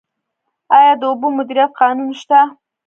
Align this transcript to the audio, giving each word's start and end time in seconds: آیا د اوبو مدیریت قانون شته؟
آیا 0.77 0.93
د 0.99 1.03
اوبو 1.09 1.27
مدیریت 1.37 1.71
قانون 1.79 2.09
شته؟ 2.21 2.39